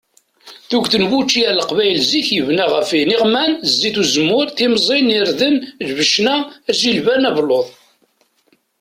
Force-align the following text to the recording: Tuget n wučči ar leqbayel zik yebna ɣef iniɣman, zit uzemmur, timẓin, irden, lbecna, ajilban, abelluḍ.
Tuget 0.69 0.95
n 1.01 1.07
wučči 1.09 1.41
ar 1.49 1.55
leqbayel 1.59 1.99
zik 2.09 2.27
yebna 2.35 2.65
ɣef 2.73 2.89
iniɣman, 3.01 3.51
zit 3.79 3.95
uzemmur, 4.01 4.47
timẓin, 4.57 5.15
irden, 5.17 5.55
lbecna, 5.89 6.35
ajilban, 6.69 7.27
abelluḍ. 7.29 7.67